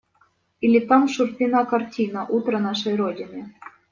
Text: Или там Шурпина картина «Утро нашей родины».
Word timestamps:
Или 0.61 0.79
там 0.79 1.07
Шурпина 1.07 1.63
картина 1.65 2.25
«Утро 2.25 2.57
нашей 2.57 2.95
родины». 2.95 3.53